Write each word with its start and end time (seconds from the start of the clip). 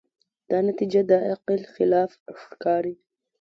دا 0.49 0.57
نتیجه 0.69 1.01
د 1.09 1.11
عقل 1.31 1.61
خلاف 1.73 2.11
ښکاري. 2.41 2.95